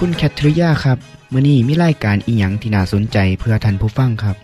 [0.00, 0.98] คุณแคทริยาครับ
[1.32, 4.36] มื่อนี้มีรายการอีหยังที่น่าสนใจเพื่อท่านผู้ฟังครับ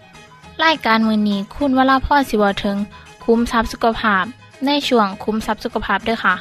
[0.65, 2.77] รายการมือนี้คุณวราพ่อสิวถึง
[3.25, 4.25] คุ้มทรัพย์สุขภาพ
[4.67, 6.35] ในช่วงคุ้มทรัพย์สุขภาพด้วยค่ะ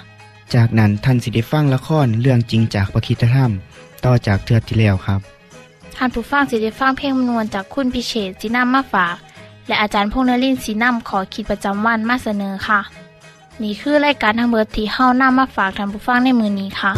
[0.54, 3.52] จากนั้นท่านสิได้ฟังละครเรื่องจริงจากประคีตธรรม
[4.06, 5.20] ต่อจากเทือกที่แล้วครับ
[5.96, 9.16] ท่านผู้ฟังสิได้ฟังเพลงมนวนจากคุณพิเชษจีนัมมาฝาก
[9.68, 12.80] และอาจารย์พงษ์นรินทร์สีนัมขอขีดประจำวันมาเสนอค่ะ
[13.62, 16.92] นี่คือรายการทางเบอร์ที่เฮ้านํมาฝากท่านผู้ฟังในมือนี้ค่ะ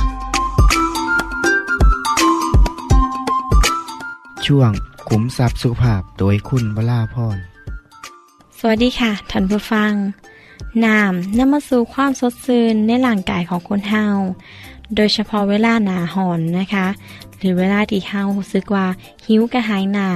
[4.48, 4.72] ช่วง
[5.10, 7.38] ขุมทรัพย์สุภาพโดยคุณวราพร
[8.60, 9.94] สวัสดีค่ะท่านผู้ฟัง
[10.86, 14.06] น้ำนำมาสู่ความสดชื่นในร่างกายของคนเฮา
[14.96, 16.88] โดยเฉพาะเวลาหนาหอนนะคะ
[17.38, 18.88] หรือเวลาที่เฮารู้สึกว่า
[19.26, 20.10] หิวกระหายน้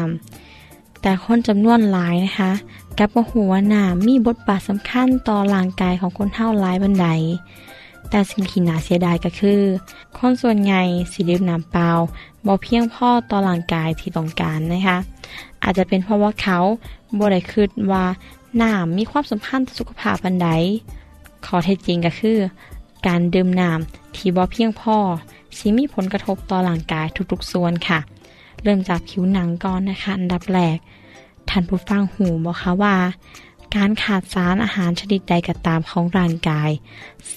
[0.48, 2.52] ำแต่คนจำนวนหลายนะคะ
[3.00, 7.08] กับหัวาน้ำมีบทบาทสำคัญต่อร่างกายของคนเฮาหลายบันได
[8.10, 9.62] แต่สิ่งที่น่าเสียดายก็คือ
[10.18, 11.90] คนส่วนใหญ่สิดื่มน้ำเปล่า
[12.46, 14.98] บ่เพียงพอต่อร่างกายที่ต้องการนะคะ
[15.64, 16.58] อาจจะเป็นเพราะว่าเขา
[17.18, 18.06] บ่ได้คิดว่า
[18.62, 20.48] น้ำมีความสำคัญต่อสุขภาพบันได
[21.46, 22.38] ข้อเท็จจริงก็คือ
[23.08, 24.98] การดื่มน้ำที่บ่เพียงพอ
[25.58, 28.00] สิมีผลกระทบต่อร่างกายทุกๆส่วนค่ะ
[28.64, 30.78] เริ่มจากผิวหนังก่อนนะคะ อันดับแรก
[31.50, 32.96] ท่านผู้ฟังหูบอกคะว่า
[33.76, 36.70] การขาดสารอาหารชนิดใดก็ตามของร่างกาย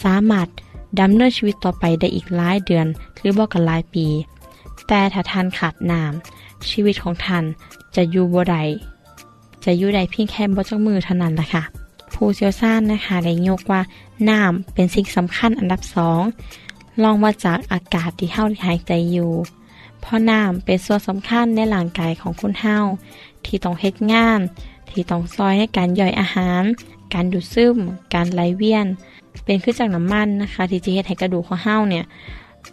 [0.03, 0.49] สามารถ
[1.01, 2.87] ดำเนินชีวิตต่อไปได้อีกหลายเดือน
[3.19, 4.07] หรือบอกกันหลายปี
[4.89, 7.45] แต่ถ้าท่านขาดน้ำชีวิตของท่าน
[7.97, 8.65] จะอยู่บ่ได้
[9.65, 11.63] จะอยู่ได้เพียงแค่บ่จักมือเท่านั้นละค่ะ
[12.15, 13.81] ผู้เชี่ยวชาญนะคะได้ยกว่า
[14.29, 16.21] น้ำเป็นสิ่งสำคัญอันดับสอง
[17.03, 19.33] ลองมาจากอากาศที่เฮาหายใจอยู่
[20.01, 22.79] เพราะน้ำเป็นส่วนสำคัญในร่างกายของคนเฮา
[23.45, 24.41] ที่ต้องเฮ็ดงาน
[24.91, 26.63] ที่ต้องซอยในการย่อยอาหาร
[27.15, 27.77] การดูดซึม
[28.15, 28.87] การไหลเวียน
[29.45, 32.05] เป็นขึ้นจากน้ำมันนะคะ ที่จะเฮ็ดให้กระดูกของเฮาเนี่ย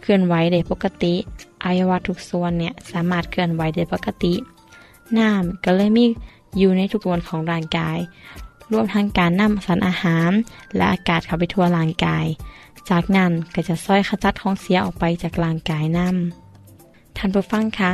[0.00, 1.14] เคลื่อนไหวได้ปกติ
[1.64, 4.34] อวัยวะทุกส่วนเนี่ยสามารถเคลื่อนไหวได้ปกติ
[5.18, 6.04] น้ำก็เลยมี
[6.58, 7.98] อยู่ในทุกส่วนของร่างกาย
[8.72, 10.30] รวมทั้งการนำสารอาหาร
[10.76, 12.26] และอากาศเข้าไปทั่วร่างกาย
[12.90, 17.92] จากนั้นก็จะซ้อยขจัดของเสียออกไปจากร่างกายน้ำท่านผู้ฟังคะ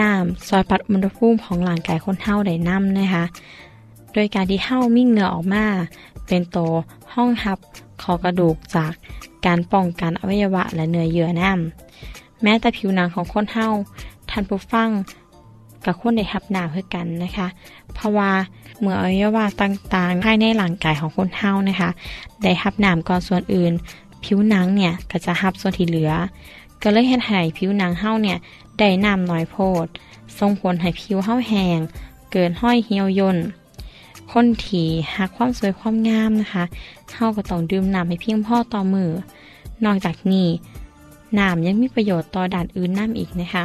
[0.00, 3.24] น้ำซอยปรับอุณหภูมิของร่างกายคนเฮาได้น้ำนะคะ
[4.12, 5.64] โดยการที่เฮามีเหงื่อออกมา
[6.26, 6.58] เป็นโต
[7.14, 7.58] ห้องหับ
[8.02, 8.92] ขอกระดูกจาก
[9.46, 13.68] การป้องกันอวัยวะและเนื้อเยื่อน้ำแม้แต่ผิวหนังของคนเฮา
[14.30, 14.90] ท่านผู้ฟัง
[15.84, 17.48] กับคนได้รับหน้ำเพื่อกันนะคะ
[17.94, 18.30] เพราะว่า
[18.80, 21.90] เมื่ออวัยวะต่างๆภายในร่างกายของคนเฮานะคะ
[22.42, 23.72] ได้รับหน้ำก่อนส่วนอื่น
[24.24, 26.12] ผิวหนังเนี่ยก็จะรับส่วนที่เหลือ
[26.82, 28.38] ก็เลยเฮ็ดให้ผิวหนังเฮาเนี่ย
[28.78, 29.86] ได้น้ำน้อยโพด
[30.38, 31.78] ส่งผลให้ผิวเฮาแห้ง
[32.32, 33.38] เกินห้อยเหี่ยวย่น
[34.32, 36.64] คนที่หักความสวยความงามนะคะ
[37.12, 39.10] เฮาก็ต้องดื่มน้ำให้เพียงพอต่อมือ
[39.84, 40.48] นอกจากนี้
[41.38, 43.64] น้ำยังมีประโยชน์ต่อด่านอื่นน้ำอีกนะคะ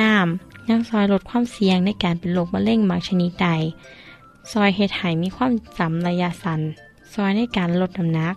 [0.00, 3.48] น้ำยังซอยลดความเสี่ยงในการเป็นโรคมะเร็งบางชนิดใด
[4.52, 6.60] ซอยเฮ็ดให้มีความจำระยะสั้น
[7.14, 8.34] ซอยในการลดน้ำหนัก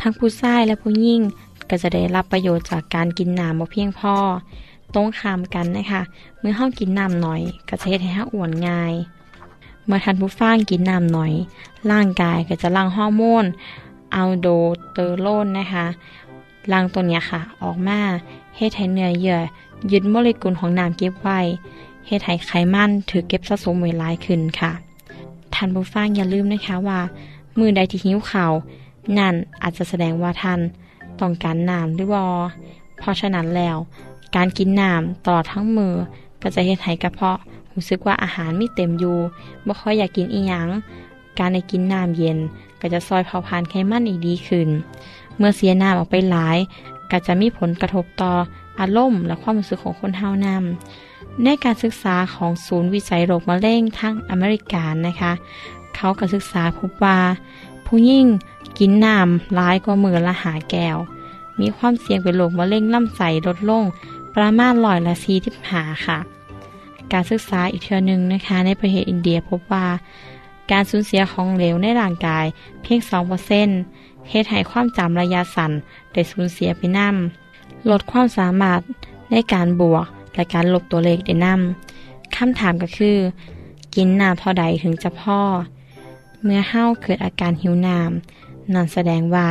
[0.00, 1.20] ทั้งผู้ชายและผู้หญิง
[1.68, 4.14] ก็จะได้รับประโยชน์จากการกินน้ำบ่เพียงพอ
[4.94, 6.02] ตรงข้ามกันนะคะ
[6.38, 8.94] เมื่อเฮากินน้ำหน่อยก็จะเฮ็ดให้เฮาอ้วนง่าย
[9.86, 11.32] เมื่อท่านผู้ฟังกินน้ำหน่อย
[11.90, 13.44] ร่างกายก็จะหลั่งฮอร์โมน
[14.14, 14.46] อัลโด
[14.92, 15.86] เตอโรนนะคะ
[16.68, 18.00] หลั่งตัวเนี้ยค่ะ ออกมา
[18.56, 19.38] เฮ็ดให้เนื้อเยื่อ
[19.92, 21.40] ยึดโมเลกุลของน้ำเก็บไว้
[22.06, 24.72] เฮ็ดให้ไขมันถือเก็บสะสมไว้หลายขึ้นค่ะ
[25.54, 27.00] ท่านผู้ฟังอย่าลืมนะคะว่า
[27.58, 28.46] มือใดที่หิวเข่า
[29.18, 30.60] นั่นอาจจะแสดงว่าท่าน
[31.20, 32.26] ต้องการน้ำหรือวอ
[32.98, 33.76] เพราะฉะนั้นแล้ว
[34.36, 35.94] การกินน้ำตลอดทั้งมือ
[36.42, 37.38] ก็จะเฮ็ดให้กระเพาะ
[37.74, 39.18] รู้สึกว่าอาหารไมีเต็มอยู่
[39.66, 40.68] บ่ค่อยอยากกินอีหยัง
[41.38, 42.38] การได้กินน้ำเย็น
[42.80, 44.68] ก็จะซอยเผาผลาญไขมันอีกดีขึ้น
[45.36, 46.58] เมื่อเสียน้ำออกไปหลาย
[47.10, 48.32] ก็จะมีผลกระทบต่อ
[48.80, 55.32] อารมณ์และความรู้สึกของคนเฮานำในการศึกษาของศูนย์วิจัยโรคมะเร็งทั้งอเมริกานะคะ
[55.96, 57.18] เขาก็ศึกษาพบว่า
[57.86, 58.26] ผู้ยิ่ง
[58.78, 60.96] กินน้ำร้ายกว่ามือละหาแก้ว
[61.60, 63.84] มีความเสี่ยงเป็นโรคมะเร็งลำไส้ลดลง
[64.36, 66.18] ประมาณร้อยละซีที่หาค่ะ
[67.12, 69.86] การศึกษาอีกเทือหนึ่งนะคะ ในประเทศอินเดียพบว่า
[70.70, 72.44] การสูญเสียของเหลวในร่างกาย
[72.82, 73.00] เพียง
[73.64, 75.72] 2%เหตุให้ความจำระยะสั้น
[76.12, 78.80] ได้สูญเสียไปนำลดความสามารถ
[79.30, 83.16] ในการบวกและการลบตัวเลขได้นำคำถามก็คือ
[83.94, 85.40] กินน้ำเท่าใดถึงจะพ่อ
[86.42, 89.48] เมื่อเฮาเกิดอาการหิวน้ำนั่นแสดงว่า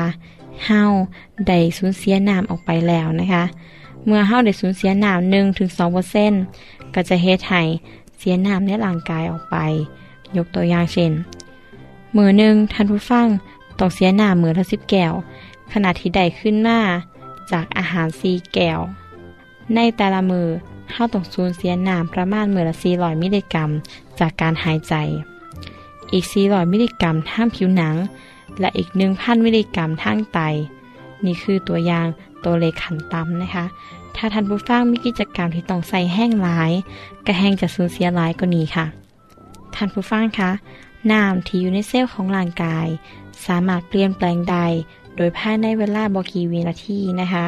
[0.65, 0.81] เฮา
[1.47, 3.43] ได้สูญเสียน้ำออกไปแล้วนะคะ
[4.05, 6.31] เมื่อเฮาได้สูญเสียน้ำหนึ่งถึงสองเปอร์เซ็น
[6.93, 7.61] ก็จะเฮ็ดให้
[8.17, 9.55] เสียน้ำในร่างกายออกไป
[10.35, 11.11] ยกตัวอย่างเช่น
[12.15, 13.27] มือหนึ่งท่านผู้ฟัง
[13.79, 15.13] ต้องเสียน้ำมือละสิบแก้ว
[15.71, 16.79] ขณะที่ได้ขึ้นมา
[17.51, 18.79] จากอาหารซีแก้ว
[19.75, 20.47] ในแต่ละมือ
[20.91, 23.69] เฮาต้องสูญเสียน้ำประมาณมือละ400มิลลิกรัม
[24.19, 24.93] จากการหายใจ
[26.13, 27.95] อีก400มิลลิกรัมทางผิวหนัง
[28.59, 30.39] และอีก1,000มิลลิกรัมทางไต
[31.25, 32.07] นี่คือตัวอย่าง
[32.45, 33.65] ตัวเลขขันต่ำนะคะ
[34.15, 36.71] ถ้าท่านผู้ฟังมีกิจกรรมที่ต้องใส่แห้งหลาย
[37.25, 38.85] ก็แห้งจะสูญเสียหลายกว่านี้ค่ะ
[39.75, 40.51] ท่านผู้ฟังคะ
[41.11, 42.87] น้ำที่อยู่ในเซลล์ของร่างกาย
[43.45, 44.65] สามารถเปลี่ยนแปลงได้
[45.15, 47.45] โดยภายในเวลาบกีวินาทีนะคะ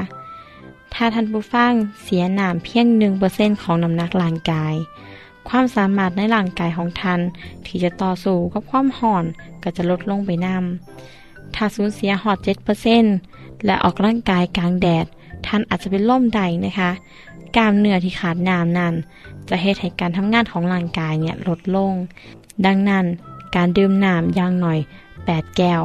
[0.93, 1.71] ถ้าท่านผู้ฟัง
[2.03, 4.75] เสียน้ำเพียงหนึ่งเปอร์เซ็นของน้ำหนักร่างกาย
[5.49, 7.19] ความสามารถในร่างกายของท่าน
[7.65, 9.25] ที่จะต่อสู้กับความห่อน
[9.63, 13.15] ก็จะลดลงไปนำถ้าสูญเสียหอดเจ็ดเปอร์เซ็นต์
[13.65, 15.05] และออกร่างกายกลางแดด
[15.45, 16.91] ท่านอาจจะเป็นล่มใดนะคะ
[17.55, 18.93] กล้ามเนื้อที่ขาดน้ำนั้น
[19.49, 21.93] จะเหตุให้การทำงานของร่างกายเนี่ยลดลง
[22.65, 23.05] ดังนั้น
[23.55, 24.79] การดื่มน้ำอย่างหน่อย
[25.17, 25.81] 8 แก้ว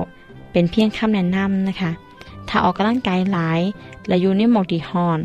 [0.53, 1.91] เป็นเพียงคำแนะนำนะคะ
[2.49, 3.61] ถ้าออกกำลังกายหลาย
[4.07, 5.19] และอยู่ในหมอกดีฮอน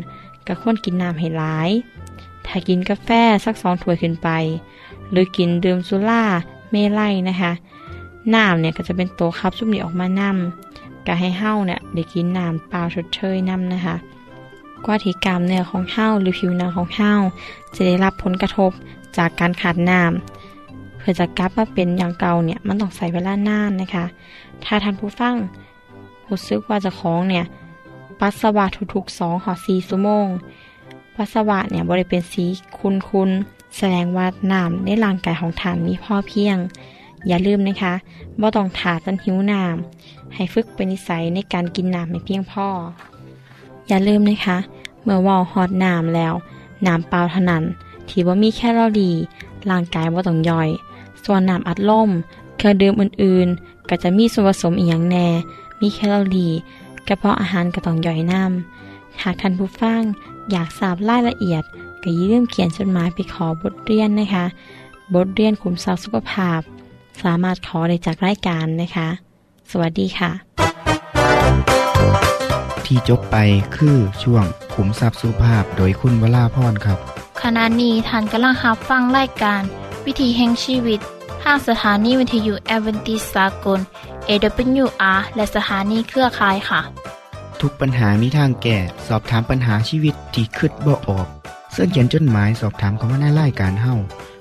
[0.46, 1.70] ก็ควรกินน้ำให้หลาย
[2.46, 3.08] ถ้ากินกาแฟ
[3.44, 4.28] สักสองถ้วยขึ้นไป
[5.10, 6.24] หรือกินดื่มสุรา
[6.70, 7.52] เมลัยนะคะ
[8.34, 10.73] น้ำเนี่ยก็จะเป็นตัวคับซุปนี้ออกมานำ
[11.06, 13.96] ก็ให้เห้าเนี่ยได้กินน้ำเปล่าชดเชยน้ำนะคะ
[14.84, 17.12] กว่าที่กล้ามเนื้อของเห้าหรือผิวหนังของเห้า
[17.74, 18.70] จะได้รับผลกระทบ
[19.16, 24.04] จากการขาดน้ำเพื่อจะกลับมาเป็นอย่างเก่าเนี่ยมันต้องใส่เวลานานนะคะ
[24.64, 25.34] ถ้าท่านผู้ฟัง
[26.28, 27.44] รู้สึกว่าจะของเนี่ย
[28.20, 28.64] ปัสสาวะ
[28.94, 30.26] ทุกๆสองหอสี่ชั่วโมง
[31.16, 32.44] ปัสสาวะเนี่ยบริเป็นสี
[32.78, 33.30] คุณคุณ
[33.76, 36.56] แสดงว่าน้ำในร่างกายของท่านมีพ่อเพียง
[37.26, 37.94] อย่าลืมนะคะ
[38.40, 39.93] ว่าต้องถาจนหิวน้ำ
[40.34, 42.68] ให้ฝึกเป็นนิสัยในการกินน้ำให้เพียงพอ
[43.88, 44.58] อย่าลืมนะคะ
[45.02, 46.34] เมื่อวอลฮอตน้ำแล้ว
[46.86, 47.64] น้ำเปล่าเท่านั้น
[48.08, 49.12] ที่ว่ามีแค่เราดี
[49.70, 50.68] ร่างกายว่าต้องย่อย
[51.24, 52.10] ส่วนน้ำอัดลม
[52.56, 55.26] เครื่องดื่มอื่นๆ ก็จะมีส่วนผสมอีกอย่างแน่
[55.80, 56.52] มีแคลอรี่
[57.08, 60.02] กระเพาะอาหารก็ต้องย่อยน้ำหากท่านผู้ฟัง
[60.50, 61.62] อยากทราบรายละเอียด
[62.02, 64.44] ก็อย่าลืมเขียนจดหมายไปขอบทเรียนนะคะ
[65.14, 66.60] บทเรียนขุมทรัพย์สุขภาพ
[67.22, 69.08] สามารถขอได้จากรายการนะคะ
[69.70, 70.30] สวัสดีค่ะ
[72.86, 73.36] ที่จบไป
[73.76, 74.44] คือช่วง
[74.74, 76.98] ขุมทรัพย์สุภาพโดยคุณวราพรครับ
[77.42, 79.62] ขณะนี้ท่านกำลังรับฟังรายการ
[80.06, 81.00] วิถีแห่งชีวิต
[81.42, 83.80] ทางสถานีวิทยุแอเวนติสากล
[84.28, 86.80] AWR และสถานีเครือข่ายค่ะ
[87.60, 91.26] ทุกปัญหามีทางแก้ สอบถามปัญหาชีวิตที่คืดบ่ออก
[91.72, 93.94] เสื้อเขียนจดหมายสอบถามเขามาในรายการเฮา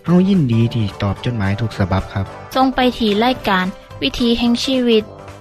[0.05, 2.25] เฮายินดีที่ตอบจดหมายถูกสาบบครับ
[2.55, 3.65] ทรงไปถีรายการ
[4.01, 5.03] วิถีแห่งชีวิต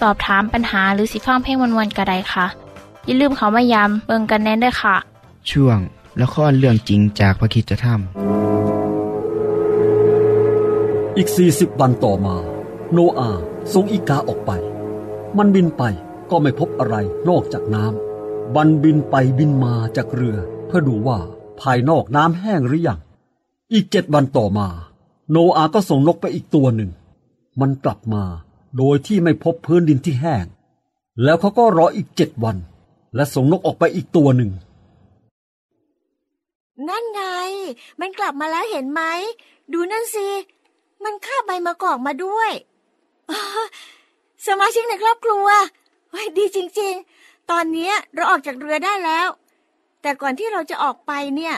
[0.00, 2.46] สอบถามปัญหาหรือสิฟังเพลงวันๆกระไดค่ะ
[3.06, 4.96] อย่าลืมเขามายามเบิงกันแน่นด้วยค่ะ
[5.50, 5.78] ช่วง
[6.20, 8.00] ละครเรื่องจริงจากพระคิดธรรม
[11.16, 12.36] อีก 40 วันต่อมา
[12.92, 13.30] โนอา
[13.72, 14.50] ส่งอีกาออกไป
[15.36, 15.82] มันบินไป
[16.30, 16.96] ก็ไม่พบอะไร
[17.28, 21.18] นอกจากน้ำมันบินไปบินมาจากเรือ เพื่อดูว่า
[21.60, 23.00] ภายนอกน้ำแห้งหรือยัง
[23.72, 24.68] อีกเจ็ดวันต่อมา
[25.30, 26.90] โนอาก็ส่งนกไปอีกตัวหนึ่ง
[27.60, 28.22] มันกลับมา
[28.76, 30.46] โดยที่ไม่พบพื้นดินที่แห้ง
[31.22, 32.56] แล้วเขาก็รออีกเจ็ดวัน
[33.14, 34.50] และส่งนกออกไปอีกตัวหนึ่ง
[36.88, 37.22] นั่นไง
[38.00, 39.02] มันกลับมาแล้วเห็นไหม
[39.72, 40.28] ดูนั่นสิ
[41.04, 42.50] มันคาบใบมะกอกมาด้วย
[43.30, 43.40] อ้อ
[44.46, 45.46] สมาชิกในครอบครัว
[46.10, 49.28] เฮ้ยดีจริง ๆ ตอนเนี้ยเราออกจากเรือได้แล้ว
[50.02, 51.54] แต่ก่อนที่เราจะออกไปเนี่ย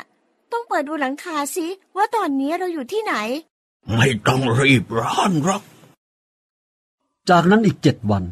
[0.53, 3.15] ต้องเปิดดูหลังคาสิว่าตอนนี้เราอยู่ที่ไหน
[3.97, 5.63] ไม่ต้องรีบร้อนหรอก
[7.31, 8.25] จากนั้นอีกเจ็ดวัน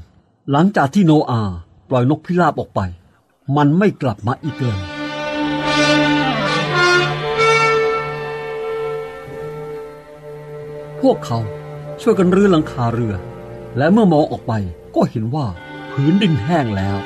[0.50, 1.54] หลังจากที่โนอาห์
[1.88, 2.80] ปล่อยนกพิราบออกไป
[3.56, 4.80] มันไม่กลับมาอีกเลย
[11.00, 11.38] พวกเขา
[12.00, 13.14] ช่วยกันรื้อหลังคาเรือ
[13.76, 14.52] และเมื่อมองออกไป
[14.94, 15.46] ก็เห็นว่า
[15.92, 16.98] พื้นดินแห้งแล้ว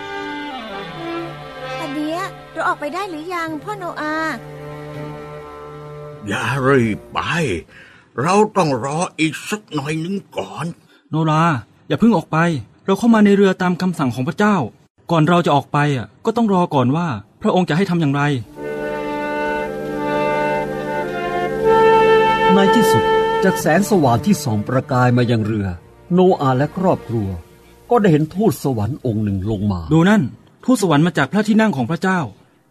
[1.81, 2.21] อันเนี้ย
[2.53, 4.37] เราออกไปได้หรือยังพ่อโนอาห์
[6.27, 7.21] อย่ารีบไป
[8.23, 10.67] เราต้องรออีกสักหน่อยหนึงก่อน
[11.11, 11.45] โนรา
[11.89, 12.39] อย่าเพิ่งออกไป
[12.87, 14.57] เราเข้ามาในเรือตามคำสั่งของพระเจ้า
[15.11, 17.09] ก่อนเราจะออกไปอะก็ต้องรอก่อนว่า
[17.43, 18.23] พระองค์จะให้ทำอย่างไร
[22.55, 23.05] ในที่สุด
[23.45, 25.67] จากแสงสว่างที่ส่องประกายมายังเรือ
[26.13, 27.29] โนอาห์และครอบครัว
[27.91, 30.23] ก็ได้เห็นทูตสวรรค์องค์หนึ่งลงมา ดูนั่น
[30.65, 32.19] ทูตสวรรค์มาจากพระที่นั่งของพระเจ้า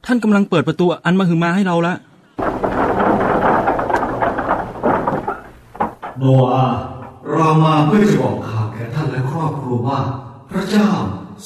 [0.06, 1.94] ท่านกำลังเปิดประตูอันมหึมาให้เราละ
[6.20, 6.80] โนอาห์
[7.34, 10.00] เรามาเพื่อจะบอกข่าวแก่ท่านและครอบครัวว่า
[10.50, 10.90] พระเจ้า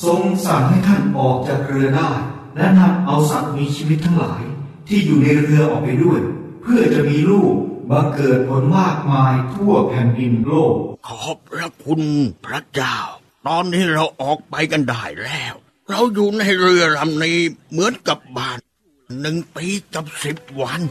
[0.04, 2.12] ทรงสั่งให้ท่านออกจากเรือได้
[2.56, 4.44] และนำเอาสัตว์มีชีวิตทั้งหลาย
[4.88, 6.20] ที่อยู่ในเรือออกไปด้วย
[6.62, 7.54] เพื่อจะมีลูก
[7.90, 10.76] บังเกิดผลมากมายทั่วแผ่นดินโลก
[11.08, 12.02] ขอบพระคุณ
[12.46, 12.98] พระเจ้า
[13.48, 15.54] ตอนนี้เราออกไปกันได้แล้ว
[15.90, 17.40] เราอยู่ในเรือลำนี้
[17.72, 18.58] เหมือนกับบ้าน
[19.20, 20.82] หนึ่งปีกับสิบวัน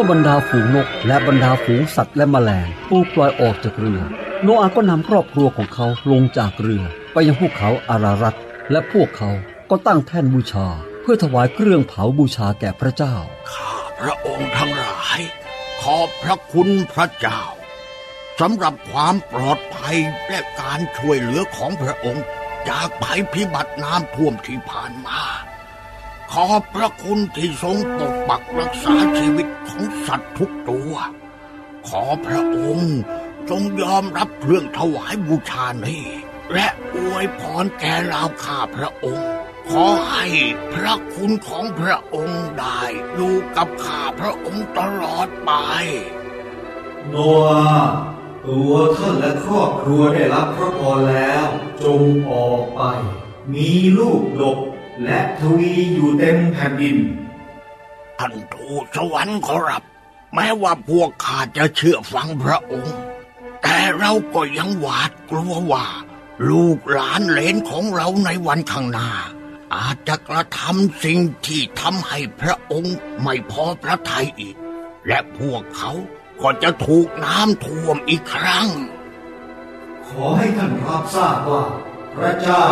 [0.00, 4.00] มื่อบรรดาฝูงนกและบรรดาฝูงสัตว์และแมลงถูกปล่อยออกจากเรือ
[4.42, 8.34] โนอาก็นำครอบครัวของเขาลงจากเรือ ไปยังภูเขาอารารัต
[8.70, 9.30] และพวกเขา
[9.70, 10.66] ก็ตั้งแท่นบูชา
[11.02, 13.16] เพื่อถวายเครื่องเผาบูชาแก่พระเจ้า
[13.52, 15.20] ข้าพระองค์ทั้งหลาย
[15.82, 17.42] ขอบพระคุณพระเจ้า
[18.40, 19.96] สำหรับความปลอดภัย
[20.28, 22.24] และการช่วยเหลือของพระองค์
[22.68, 25.20] จากภัยพิบัติน้ำท่วมที่ผ่านมา
[26.32, 30.92] ขอบพระคุณที่ทรงปกปักรักษาชีวิตของสัตว์ทุกตัว
[31.88, 32.96] ขอพระองค์
[33.50, 36.04] ทรงยอมรับเครื่องถวายบูชานี้
[36.52, 39.28] และอวยพรแก่เราข้าพระองค์
[39.70, 40.26] ขอให้
[40.74, 42.82] พระคุณของพระองค์ได้
[43.14, 45.52] อยู่กับข้าพระองค์ตลอดไป
[47.08, 47.14] โน
[47.48, 47.80] อา
[48.46, 51.46] ตัวท่านและครอบครัวได้รับพระพรแล้ว
[51.82, 52.82] จงออกไป
[53.52, 54.58] มีลูกดก
[55.04, 56.98] และทวีอยู่เต็มแผ่นดิน
[58.18, 59.82] ท่านทูตสวรรค์ขอรับ
[60.34, 62.96] แม้ว่าพวกข้าจะเชื่อฟังพระองค์
[63.62, 65.86] แต่เราก็ยังหวาดกลัวว่า
[66.50, 69.10] ลูกหลานเหลนของเราในวันข้างหน้า
[69.74, 74.56] อาจจะกระทำสิ่งที่ทำให้พระองค์ไม่พอพระทัยอีก
[75.06, 75.92] และพวกเขา
[76.42, 78.66] ก็จะถูกน้ำท่วมอีกครั้ง
[80.08, 81.64] ขอให้ท่านรับทราบว่า
[82.16, 82.66] พระเจ้า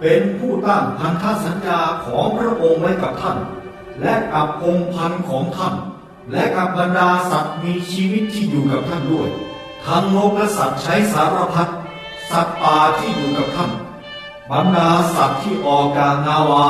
[0.00, 3.38] เป็นผู้ตั้งพันธสัญญาของพระองค์ไว้กับท่าน
[4.00, 5.74] และกับองค์พันของท่าน
[6.32, 9.28] และกับบรรดาสัตว์มีชีวิตที่อยู่กับท่านด้วย
[9.86, 11.70] ทั้งนกและสัตว์ใช้สารพัด
[12.30, 13.70] สัตว์ป่าที่อยู่กับท่าน
[14.50, 16.68] บรรดาสัตว์ที่ออกจากนาวา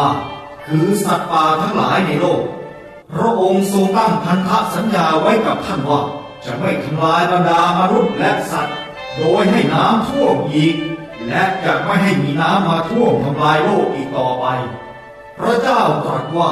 [0.66, 2.42] คือสัตว์ป่าทั้งหลายในโลก
[3.14, 6.00] พระองค์ทรงตั้งพันธสัญญาไว้กับท่านว่า
[6.44, 8.76] จะไม่ทำลายบรรดามนุษย์และสัตว์
[9.16, 10.76] โดยให้น้ำท่วมอีก
[11.28, 14.46] และจะไม่ให้มีน้ำมาท่วมทำลายโลกอีกต่อไป
[15.38, 16.50] พระเจ้าตรัสว่า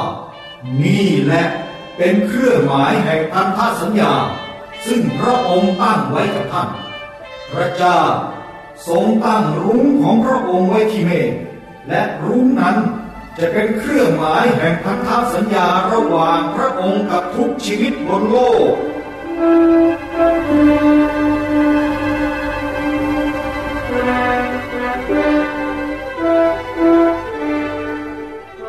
[0.83, 1.47] นี่แหละ
[1.97, 4.13] เป็นเครื่องหมายแห่งพันธสัญญา
[4.85, 6.69] ซึ่งพระองค์ตั้งไว้กับท่าน
[7.53, 7.99] พระเจ้า
[8.87, 11.31] ทรงตั้งรุ้งของพระองค์ไว้ที่เมฆ
[11.89, 12.77] และรุ้งนั้น
[13.37, 18.37] จะเป็นเครื่องหมายแห่งพันธสัญญาระหว่างพระองค์กับทุกชีวิตบนโล
[18.71, 18.73] ก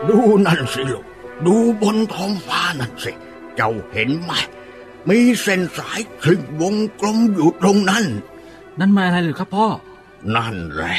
[0.09, 1.04] ดูนั่นสิลูก
[1.47, 3.12] ดูบนท้องฟ้านั่นสิ
[3.57, 4.33] เจ้าเห็นไหม
[5.09, 8.04] มีเส้นสายครึ่งวงกลมอยู่ตรงนั้น
[8.80, 9.66] นั่นมาอะไรหรือครับพ่อ
[10.37, 10.99] นั่นแหละ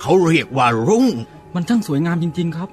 [0.00, 1.06] เขาเรียกว่ารุง้ง
[1.54, 2.70] มันช่างสวยงามจริง ๆ ครับ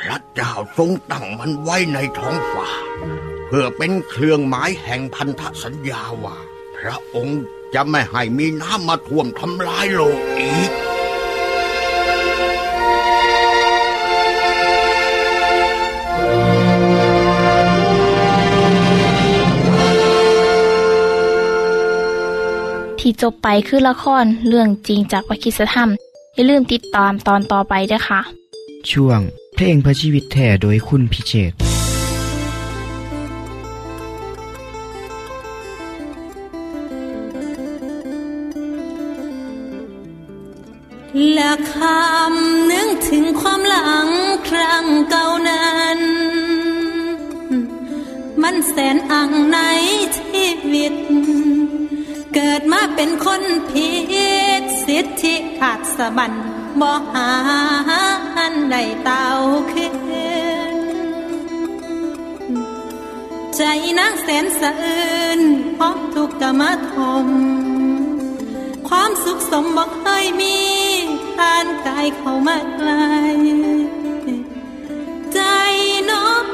[0.00, 2.68] พระเจ้าทรงตั้งมันไว้ในท้องฟ้า
[3.46, 6.36] เพื่อเป็นเครื่องหมายแห่งพันธสัญญาว่า
[6.76, 7.42] พระองค์
[7.74, 10.70] จะไม่ให้มีน้ำมาท่วมทำลายโลกอีก
[23.02, 25.88] ที่จบไปคือละครเรื่องจริงจากวิคิสธรรม
[26.34, 28.20] อย่าลืมติดตามตอนต่อไปด้วยค่ะ
[28.90, 29.20] ช่วง
[29.54, 31.58] เพลงพระชีวิตแท่โดยคุณพิเชษฐ์
[41.34, 42.62] และคำ
[43.08, 44.08] ถึงความหลัง
[44.48, 45.98] ครั้งเก่านั้น
[48.42, 49.58] มันแสนอังใน
[50.16, 50.94] ชีวิต
[52.34, 53.90] เกิดมาเป็นคนผิ
[54.60, 56.32] ดสิทธิขาดสะบัน
[56.80, 57.30] บ่หา
[58.38, 59.28] อันใดเต้า
[59.72, 59.96] ขึ้น
[63.56, 63.62] ใจ
[63.98, 65.40] นางแสนสะอื้น
[65.78, 66.62] พราะทุกข์กม
[66.92, 67.26] ทม
[68.88, 70.58] ความสุขสมบอกเคยมี
[71.36, 72.90] ทานกายเข้ามาไกล
[75.34, 75.40] ใจ
[76.10, 76.44] น้อง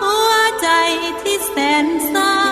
[0.00, 0.32] หัว
[0.62, 0.68] ใจ
[1.20, 2.43] ที่แสนเศร้า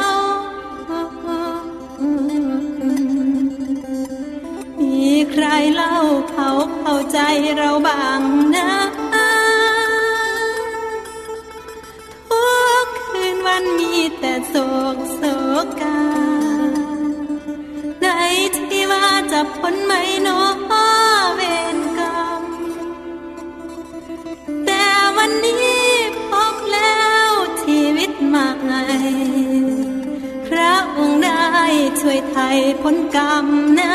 [5.75, 5.97] เล่า
[6.31, 7.19] เขาเข้าใจ
[7.57, 8.23] เราบ้าง
[8.55, 8.71] นะ
[12.31, 12.47] ทุ
[12.85, 14.55] กคืนวันมีแต่โศ
[14.95, 15.23] กโศ
[15.81, 16.01] กา
[18.03, 18.07] ใน
[18.57, 19.93] ที่ว่าจะพ้นไหม
[20.23, 20.41] เน้อ
[21.35, 21.41] เว
[21.77, 22.43] รกรรม
[24.67, 24.85] แต่
[25.17, 25.81] วันนี้
[26.31, 27.31] พบแล้ว
[27.63, 28.51] ชีวิตใหม่
[30.47, 31.47] พระองค์ได้
[32.01, 33.47] ช่วยไทยพ้นกรรม
[33.81, 33.95] นะ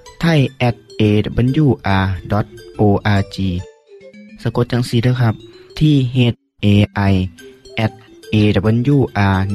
[0.21, 1.77] ไทย at awr.org
[4.41, 5.35] สะกดจังสีนะครับ
[5.79, 6.17] ที่ h
[6.65, 6.67] a
[7.11, 7.13] i
[7.85, 7.91] at
[8.33, 9.49] awr.org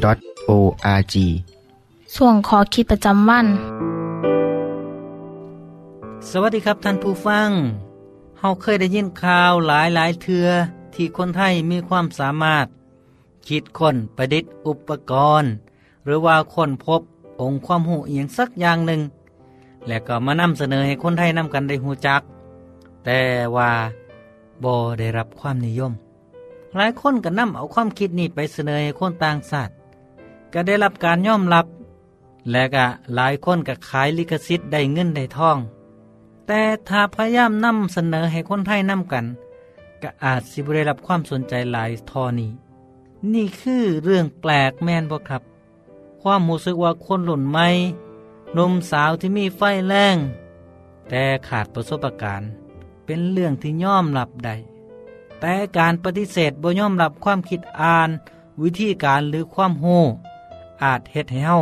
[2.17, 3.47] ส่วนขอคิดประจำวัน
[6.31, 7.49] สวัสดีครับท่านผู้ฟัง
[8.39, 10.47] เฮาเคยได้ยินข่าวหลายหลายเทือ
[10.95, 12.67] ที่คนไทยมีความสามารถ
[13.49, 15.51] คิดคนประดิษฐ์อุปกรณ์
[16.05, 17.01] หรือว่าคนพบ
[17.41, 19.01] องค์ความหูเอียงสักอย่างหนึ่ง
[19.87, 22.23] และก็มานำเสนอให้คนไทยนำกันได้หูจัก
[23.05, 23.21] แต่
[23.57, 23.71] ว่า
[24.65, 25.93] บ่ได้รับความนิยม
[26.77, 29.73] หลายคนก็นำเอาความคิดนี้ไปเสนอให้คนต่างชาติ
[30.53, 31.67] ก็ได้รับการยอมรับ
[32.51, 35.59] และก็หลายคนก็ขายลิขสิทธิ์ได้เงินได้ทอง
[36.47, 39.25] แต่ถ้าพยายามนำเสนอให้คนไทยนำกัน
[40.03, 42.51] ก็อาจสิบได้รับความสนใจหลายทอนี้
[43.35, 45.43] นี่คือเรื่องแปลกแม่นบ่ครับ
[46.23, 47.69] ความรู้สึกว่าคนหล่นไม่
[48.57, 50.17] นมสาวที่มีไฟแรง
[51.09, 52.49] แต่ขาดประสบการณ์
[53.05, 54.57] เป็นเรื่องที่ย่อมรับได้
[55.41, 58.11] แต่การปฏิเสธบ่ย่อมรับความคิดอ่าน
[58.63, 59.87] วิธีการหรือความโห
[60.83, 61.59] อาจเฮ็ดให้เฮา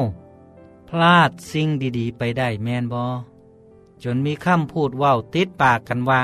[0.89, 3.05] พลาดสิ่งดีๆ ไปได้แมนบอ
[4.03, 6.21] จนมีคำพูดว่าวติดปากกันว่า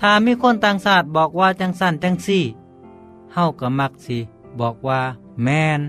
[0.00, 2.44] ถ้ามีคนต่างชาติบอกว่าจังสันจังซี่
[3.32, 4.18] เฮาก็มักสิ
[4.60, 5.00] บอกว่า
[5.42, 5.80] แมน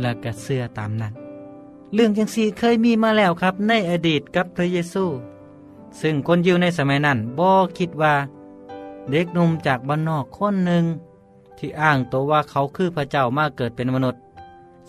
[0.00, 1.21] และก็เสื้อตามนั้น
[1.94, 5.04] เรื่องจังซี่เคยมีมาแล้วครับ ในอดีตกับพระเยซู
[6.00, 8.14] ซึ่งคนยิวในสมัยนั้นบ่คิดว่า
[9.10, 10.84] เด็กหนุ่มจากบ้านนอกคนหนึ่ง
[11.58, 14.20] ที่อ้างตัวว่าเขาคือพระเจ้ามาเกิดเป็นมนุษย์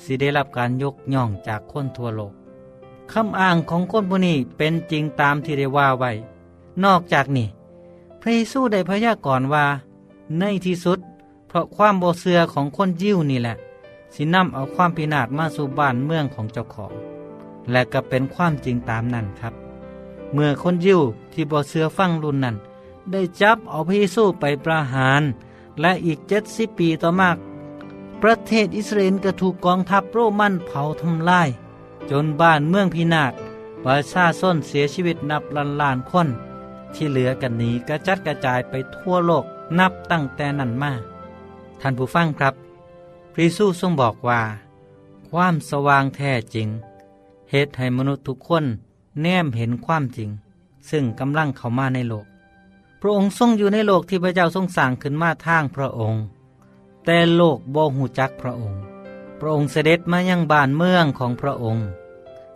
[0.03, 2.33] สิได้รับการยกย่องจากคนทั่วโลก
[3.11, 6.11] คำอ้างของคนผู้นี้เป็นจริงตามที่ได้ว่าไว้
[6.83, 7.47] นอกจากนี้
[8.21, 9.65] พระเยซูได้พยากรณ์ว่า
[10.39, 10.99] ในที่สุด
[11.47, 13.55] เพราะความโบเสือของคนยิวนี่แหละ
[14.15, 16.93] สินำเอาความพินาศมาสู่บ้านเมืองของเจ้าของ
[17.71, 19.53] และก็เป็นความจริงตามนั้นครับ
[20.33, 21.01] เมื่อคนยิว
[21.33, 22.55] ที่บ่เสือฟังรุ่นนั้น
[23.11, 25.21] ได้จับเอาพระเยซูไปประหาร
[25.81, 27.29] และอีกเจ็ดสิบปีต่อมา
[28.21, 31.49] ประเทศอิสราเอลก็ถูกกองทัพโรมันเผาทำลาย
[32.09, 33.33] จนบ้านเมืองพินาศ
[33.85, 36.27] ประชาชนเสียชีวิตนับล้านล้านคน
[36.93, 39.45] ที่เหลือกันนี้กระจัดกระจายไปทั่วโลก
[39.79, 40.91] นับตั้งแต่นั้นมา
[41.81, 42.53] ท่านผู้ฟังครับ
[43.33, 44.41] พระเยซูทรงบอกว่า
[45.29, 46.67] ความสว่างแท้จริง
[47.51, 48.65] เหตุให้มนุษย์ทุกคน
[49.21, 50.29] แนมเห็นความจริง
[50.89, 52.25] ซึ่งกำลังเข้ามาในโลก
[53.01, 56.21] พระองค์ทรงอยู่ในโลกที่พระเจ้าทรงสร้างขึ้นมาทางพระองค์
[57.05, 58.79] แต่โลกบ่หูจักพระองค์
[59.39, 61.85] พระองค์เสด็จมายังบ้านเมืองของพระองค์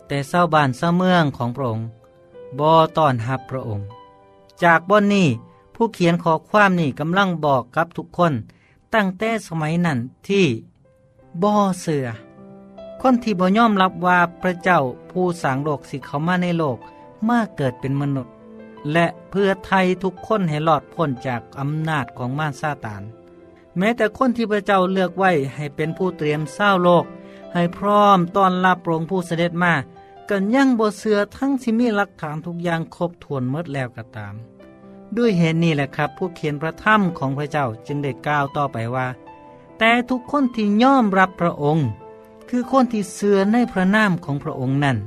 [0.08, 1.86] แต่เศร้าบ้านเศร้าเมืองของพระองค์
[2.60, 3.86] บ่ต้อนรับพระองค์
[4.64, 5.28] จากบนนี้
[5.76, 8.34] ผู้เขียนขอความนี้กำลังบอกกับทุกคน
[8.94, 10.46] ตั้งแต่สมัยนั้นที่
[11.42, 12.08] บ่อเสือ
[13.02, 14.80] คนที่บ่ยอมรับว่าพระเจ้า
[15.12, 16.78] ผู้สร้างโลกสิเขามาในโลก
[17.28, 18.34] มาเกิดเป็นมนุษย์
[18.92, 23.04] และเพื่อไทยทุกคนให้หลอดพ้นจากอำนาจของมารซาตาน
[23.78, 27.06] แม้แต่คนที่พระเจ้าเลือกไว้ให้เป็นผู้เตรียมเศร้าโลก
[27.54, 29.74] ให้พร้อมต้อนรับพระองค์ผู้เสด็จมา
[30.30, 34.34] กันยังบ่เสือทั้งที่มีหลักฐานทุกอย่างครบถ้วนหมดแล้วก็ตาม
[35.16, 39.08] ด้วยเหตุนี้แหละครับ ผู้เขียนพระธรรมของพระเจ้าจึงได้กล่าวต่อไปว่า
[39.78, 41.88] แต่ทุกคนที่ย่อมรับพระองค์
[42.50, 44.98] คือคนที่เสื่อในพระนามของพระองค์นั้น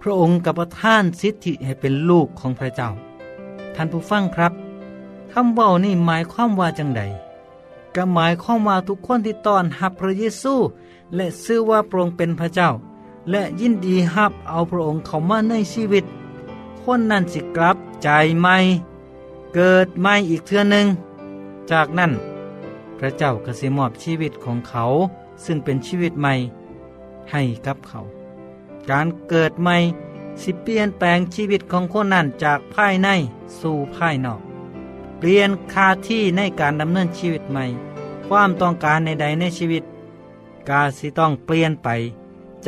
[0.00, 2.90] พระองค์กับประทานสิทธิให้เป็นลูกของพระเจ้า
[3.74, 4.52] ท่านผู้ฟังครับ
[5.32, 7.02] คำว่านี่หมายความว่าจังใด
[7.94, 10.54] ก็หมายความว่าทุกคนที่ต้อนรับพระเยซู
[11.14, 12.70] และซื่อว่าพระองค์เป็นพระเจ้า
[13.30, 16.04] และยินดีรับเอาพระองค์เข้ามาในชีวิต
[16.82, 18.08] คนนั้นสิกลับใจ
[18.40, 18.56] ใหม่
[19.58, 20.86] เกิดใหม่อีกเทื่อหนึ่ง
[21.70, 22.12] จากนั้น
[22.98, 24.84] พระเจ้าก็สิมอบชีวิตของเขา
[25.44, 26.34] ซึ่งเป็นชีวิตใหม่
[27.30, 28.00] ให้กับเขา
[28.90, 29.76] การเกิดใหม่
[30.42, 33.08] สิเปลี่ยนแปลงชีวิตของคนนั้นจากภายใน
[33.60, 34.40] สู่ภายนอก
[35.18, 37.64] เปลี่ยนคาที่ในการดำเนินชีวิตใหม่
[38.26, 39.84] ความต้องการในใดในชีวิต
[40.68, 41.88] กาสิต้องเปลี่ยนไป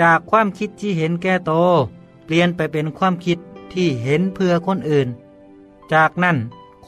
[0.01, 1.53] จากความคิดที่เห็นแก่โต
[2.25, 3.39] เปลี่ยนไปเป็นความคิด
[3.73, 5.09] ที่เห็นเพื่อคนอื่น
[5.93, 6.39] จากนั้น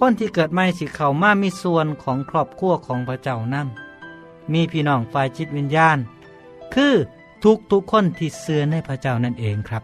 [0.03, 3.69] คนที่เกิดใหม่สิเขามามีส่วนของครอบครัวของพระเจ้านั่น
[4.53, 5.99] มีพี่น้องฝ่ายจิตวิญญาณ
[6.75, 6.95] คือ
[7.43, 9.83] ทุกทุกคนที่เสื่อในพระเจ้านั่นเองครับ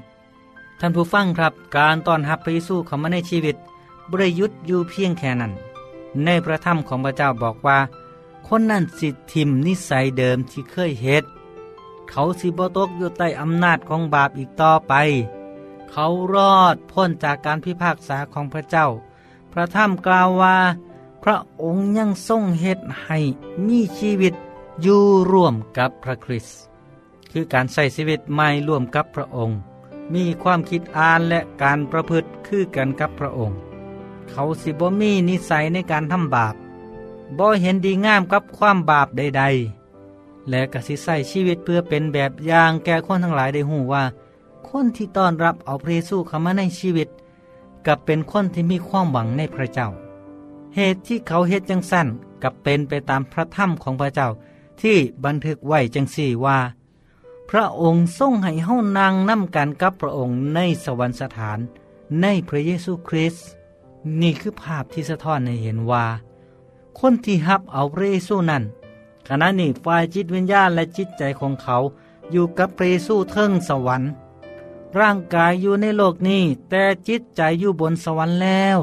[0.81, 3.57] ท่านผู้ฟังครับ การต้อนรับพระเยซูเข้ามาในชีวิต
[4.11, 5.53] บริยุทธ์อยู่เพียงแค่นั้น
[6.25, 7.79] ในพระธรรมของพระเจ้าบอกว่า
[8.47, 11.25] คนนั้นสิทิมนิสัยเดิมที่เคยเฮ็ด
[12.11, 14.95] เขาสิบตกอยู่ใต้อำนาจของบาปอีกต่อไป
[15.91, 18.87] เขารอดพ้นจากการพิพากษาของพระเจ้า
[19.59, 20.57] ระธรรมกล่าวว่า
[21.23, 23.19] พระองค์ยังทรงเฮ็ดให้
[23.67, 24.35] มีชีวิต
[24.83, 26.57] อยู่ร่วมกับพระคริสต์
[27.33, 29.59] คือการใส่ชีวิตใหม่ร่วมกับพระองค์
[30.15, 33.59] มีความคิดอ่านและการประพฤติคือกันกับพระองค์
[34.31, 36.55] เขาสิบ่มีนิสัยในการทำบาป
[37.39, 39.43] บ่เห็นดีงามกับความบาปใด
[39.95, 44.05] ๆ และกสิใส่ชีวิตเพื่อเป็นแบบอย่างแก่คนทั้งหลายได้หูว่า
[44.69, 47.09] คนที่ต้อนรับเอาพระเยซูเข้ามาในชีวิต
[47.87, 49.89] กับเป็นคนที่มีความหวังในพระเจ้า
[50.75, 52.07] เหตุที่เขาเฮ็ดจังสั้น
[52.43, 54.29] กับเป็นไปตามพระธรรมของพระเจ้า
[54.83, 56.59] ที่บันทึกไว้จังสี่ว่า
[57.51, 61.59] พระองค์ทรงให้เฮานางนำกันกับพระองค์ในสวรรคสถาน
[62.21, 63.47] ในพระเยซูคริสต์
[64.21, 66.07] นี่คือภาพที่สะท้อนให้เห็นว่า
[66.99, 68.63] คนที่ฮับเอาพระเยซูนั้น
[69.29, 71.77] ขณะนี้ฝ่ายจิตวิญญาณและจิตใจของเขา
[72.33, 74.11] อยู่กับพระเยซูเทิงสวรรค์
[74.99, 78.79] ร่างกายอยู่ในโลกนี้ แต่จิตใจอยู่บนสวรรค์แล้ว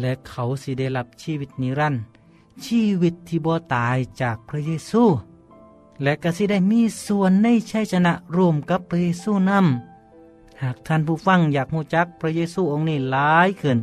[0.00, 2.02] และเขาสิได้รับชีวิตนิรันดร์
[2.64, 5.02] ชีวิตที่บ่ตายจากพระเยซู
[6.02, 13.78] และก็สิได้มีส่วนในชัยชนะร่วมกับพระเยซูนำหากท่านผู้ฟังอยากหูจักพระเยซูองค์นี้หลายขึ้น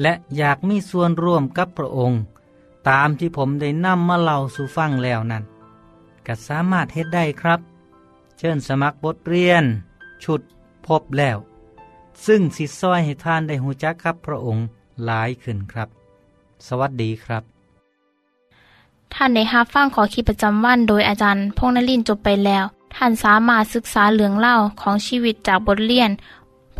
[0.00, 2.20] และอยากมีส่วนร่วมกับพระองค์
[2.88, 5.44] ตามที่ผมได้นำมาเล่าสู่ฟังแล้วนั้น
[6.26, 7.60] ก็สามารถเฮ็ดได้ครับ
[8.38, 9.64] เชิญสมัครบทเรียน
[10.24, 10.40] ชุด
[10.86, 11.38] พบแล้ว
[12.26, 14.64] ซึ่งสิซอยให้ท่านได้หูจักกับพระองค์
[15.04, 15.88] หลายขึ้นครับ
[16.66, 17.42] สวัสดีครับ
[19.14, 22.64] ท่านได้รับฟังขอคิดประจำวันโดยอาจารย์พงนลินจบไปแล้ว
[22.96, 26.10] ท่านสามารถศึกษาเหลืองเล่าของชีวิตจากบทเรียน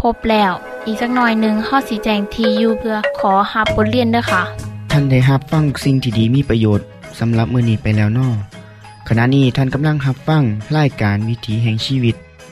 [0.00, 0.52] พบแล้ว
[0.86, 4.42] อีกสักหน่อยหนึ่งข้อสีแจงทีอยู่เพื่อขอฮับบทเรียนด้วยค่ะ
[4.90, 6.86] ท่านได้รับฟังสิ่งที่ดีมีประโยชน์
[7.18, 8.28] สำหรับมื้อนี้ไปแล้วนอ
[9.08, 10.42] ขณะนี้ท่านกำลังรับฟัง
[10.76, 12.16] รายการวิถีแห่งชีวิต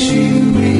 [0.00, 0.79] she made.